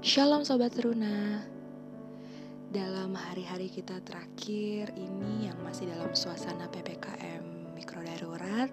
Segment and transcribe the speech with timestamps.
[0.00, 1.44] Shalom Sobat Teruna.
[2.72, 8.72] Dalam hari-hari kita terakhir ini yang masih dalam suasana PPKM mikro darurat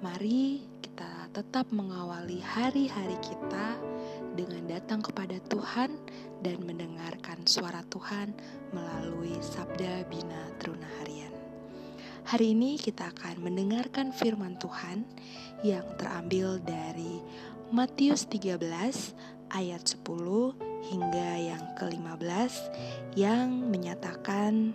[0.00, 3.76] Mari kita tetap mengawali hari-hari kita
[4.40, 5.92] dengan datang kepada Tuhan
[6.40, 8.32] dan mendengarkan suara Tuhan
[8.72, 11.34] melalui Sabda Bina Teruna Harian.
[12.24, 15.04] Hari ini kita akan mendengarkan firman Tuhan
[15.60, 17.20] yang terambil dari
[17.68, 20.04] Matius 13 ayat 10
[20.92, 22.52] hingga yang ke-15
[23.16, 24.72] yang menyatakan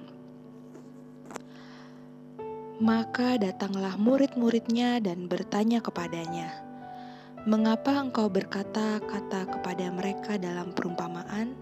[2.84, 6.52] Maka datanglah murid-muridnya dan bertanya kepadanya,
[7.46, 11.54] "Mengapa engkau berkata-kata kepada mereka dalam perumpamaan?"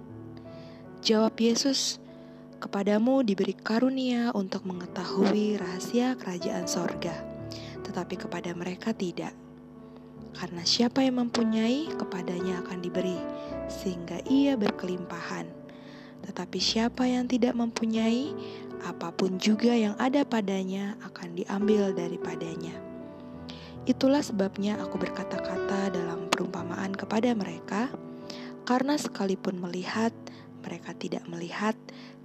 [1.03, 2.02] Jawab Yesus,
[2.63, 7.13] "Kepadamu diberi karunia untuk mengetahui rahasia kerajaan sorga,
[7.83, 9.41] tetapi kepada mereka tidak."
[10.31, 13.20] Karena siapa yang mempunyai, kepadanya akan diberi,
[13.67, 15.48] sehingga ia berkelimpahan.
[16.28, 18.31] Tetapi siapa yang tidak mempunyai,
[18.81, 22.73] apa pun juga yang ada padanya akan diambil daripadanya.
[23.86, 27.89] Itulah sebabnya aku berkata-kata dalam perumpamaan kepada mereka,
[28.66, 30.14] karena sekalipun melihat,
[30.61, 31.73] mereka tidak melihat,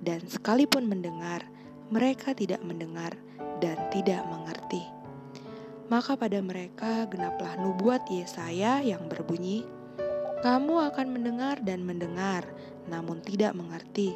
[0.05, 1.45] dan sekalipun mendengar,
[1.89, 3.17] mereka tidak mendengar
[3.65, 4.96] dan tidak mengerti.
[5.87, 9.63] Maka pada mereka genaplah nubuat Yesaya yang berbunyi,
[10.43, 12.45] Kamu akan mendengar dan mendengar,
[12.91, 14.13] namun tidak mengerti.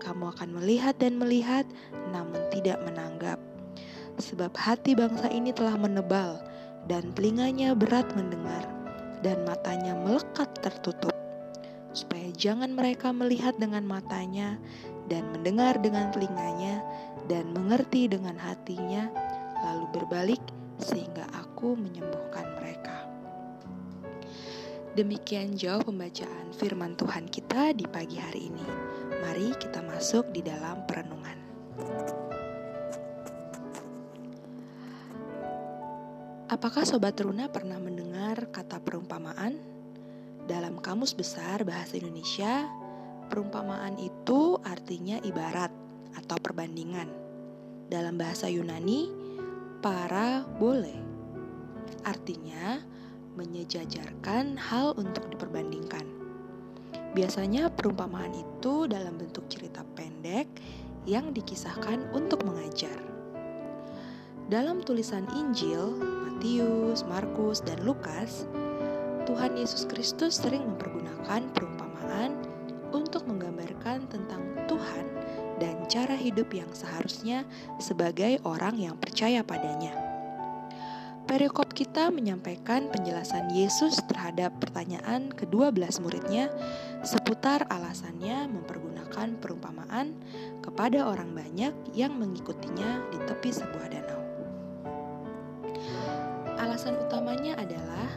[0.00, 1.68] Kamu akan melihat dan melihat,
[2.10, 3.38] namun tidak menanggap.
[4.18, 6.42] Sebab hati bangsa ini telah menebal,
[6.88, 8.66] dan telinganya berat mendengar,
[9.22, 11.14] dan matanya melekat tertutup.
[11.94, 14.58] Supaya jangan mereka melihat dengan matanya,
[15.06, 16.82] dan mendengar dengan telinganya,
[17.30, 19.06] dan mengerti dengan hatinya,
[19.62, 20.42] lalu berbalik
[20.80, 23.06] sehingga aku menyembuhkan mereka.
[24.98, 28.66] Demikian jauh pembacaan firman Tuhan kita di pagi hari ini.
[29.22, 31.38] Mari kita masuk di dalam perenungan.
[36.50, 39.54] Apakah Sobat Runa pernah mendengar kata perumpamaan?
[40.50, 42.66] Dalam Kamus Besar Bahasa Indonesia,
[43.30, 45.70] perumpamaan itu artinya ibarat
[46.18, 47.06] atau perbandingan.
[47.86, 49.19] Dalam bahasa Yunani,
[49.80, 50.96] para boleh.
[52.04, 52.84] Artinya,
[53.36, 56.04] menyejajarkan hal untuk diperbandingkan.
[57.16, 60.46] Biasanya perumpamaan itu dalam bentuk cerita pendek
[61.08, 63.00] yang dikisahkan untuk mengajar.
[64.52, 68.44] Dalam tulisan Injil, Matius, Markus, dan Lukas,
[69.24, 71.79] Tuhan Yesus Kristus sering mempergunakan perumpamaan
[76.20, 77.48] hidup yang seharusnya
[77.80, 80.10] sebagai orang yang percaya padanya.
[81.24, 86.50] Perikop kita menyampaikan penjelasan Yesus terhadap pertanyaan kedua belas muridnya
[87.06, 90.10] seputar alasannya mempergunakan perumpamaan
[90.58, 94.22] kepada orang banyak yang mengikutinya di tepi sebuah danau.
[96.58, 98.10] Alasan utamanya adalah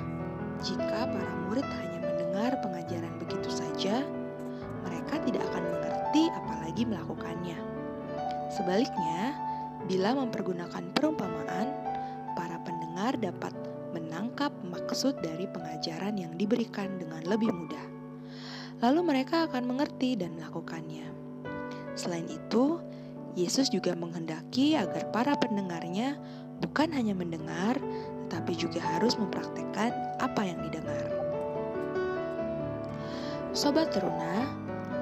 [0.65, 4.01] jika para murid hanya mendengar pengajaran begitu saja,
[4.83, 7.62] mereka tidak akan mengerti apalagi melakukannya.
[8.53, 9.33] Sebaliknya,
[9.89, 11.73] bila mempergunakan perumpamaan,
[12.37, 13.49] para pendengar dapat
[13.97, 17.85] menangkap maksud dari pengajaran yang diberikan dengan lebih mudah.
[18.85, 21.09] Lalu mereka akan mengerti dan melakukannya.
[21.97, 22.77] Selain itu,
[23.33, 26.21] Yesus juga menghendaki agar para pendengarnya
[26.61, 27.81] bukan hanya mendengar,
[28.29, 29.89] tetapi juga harus mempraktekkan
[30.21, 31.09] apa yang didengar.
[33.53, 34.45] Sobat Teruna,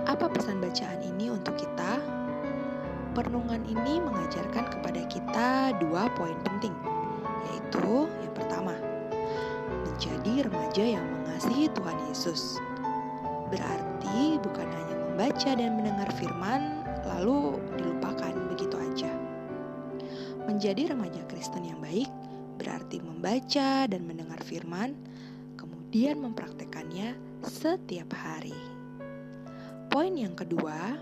[0.07, 2.20] apa pesan bacaan ini untuk kita?
[3.11, 6.71] Perenungan ini mengajarkan kepada kita dua poin penting,
[7.51, 8.71] yaitu yang pertama,
[9.83, 12.55] menjadi remaja yang mengasihi Tuhan Yesus.
[13.51, 19.11] Berarti bukan hanya membaca dan mendengar firman lalu dilupakan begitu aja.
[20.47, 22.07] Menjadi remaja Kristen yang baik
[22.55, 24.95] berarti membaca dan mendengar firman,
[25.59, 28.55] kemudian mempraktekannya setiap hari.
[29.91, 30.95] Poin yang kedua,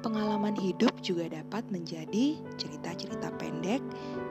[0.00, 3.82] pengalaman hidup juga dapat menjadi cerita-cerita pendek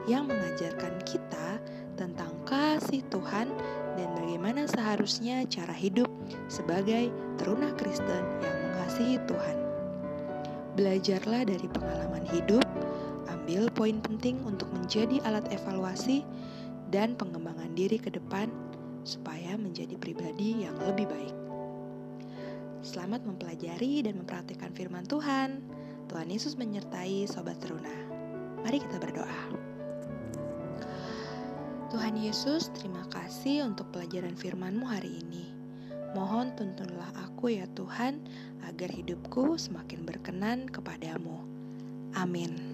[0.08, 1.60] yang mengajarkan kita
[1.98, 3.50] tentang kasih Tuhan
[3.98, 6.08] dan bagaimana seharusnya cara hidup
[6.46, 9.56] sebagai teruna Kristen yang mengasihi Tuhan.
[10.78, 12.62] Belajarlah dari pengalaman hidup,
[13.26, 16.22] ambil poin penting untuk menjadi alat evaluasi
[16.94, 18.48] dan pengembangan diri ke depan
[19.02, 21.27] supaya menjadi pribadi yang lebih baik.
[22.98, 25.62] Selamat mempelajari dan mempraktikkan firman Tuhan.
[26.10, 27.94] Tuhan Yesus menyertai Sobat Teruna.
[28.66, 29.54] Mari kita berdoa.
[31.94, 35.46] Tuhan Yesus, terima kasih untuk pelajaran firman-Mu hari ini.
[36.18, 38.18] Mohon tuntunlah aku ya Tuhan,
[38.66, 41.38] agar hidupku semakin berkenan kepadamu.
[42.18, 42.67] Amin.